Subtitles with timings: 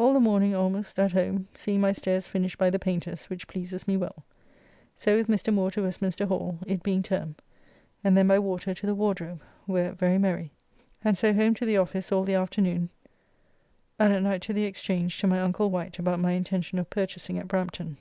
[0.00, 3.86] All the morning almost at home, seeing my stairs finished by the painters, which pleases
[3.86, 4.24] me well.
[4.96, 5.54] So with Mr.
[5.54, 7.36] Moore to Westminster Hall, it being term,
[8.02, 10.50] and then by water to the Wardrobe, where very merry,
[11.04, 12.90] and so home to the office all the afternoon,
[13.96, 17.38] and at night to the Exchange to my uncle Wight about my intention of purchasing
[17.38, 17.96] at Brampton.